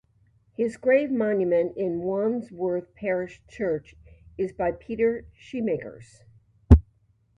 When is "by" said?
4.51-4.71